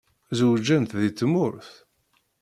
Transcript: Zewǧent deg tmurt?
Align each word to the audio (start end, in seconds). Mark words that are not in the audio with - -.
Zewǧent 0.37 0.91
deg 1.01 1.13
tmurt? 1.19 1.69